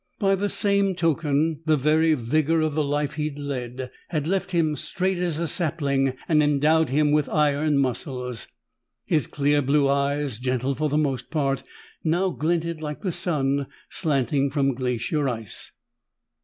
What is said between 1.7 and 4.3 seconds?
very vigor of the life he'd led had